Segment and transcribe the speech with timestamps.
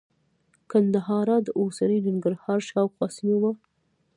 [0.71, 3.51] ګندهارا د اوسني ننګرهار شاوخوا سیمه وه